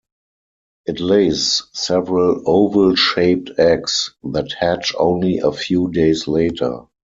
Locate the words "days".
5.91-6.27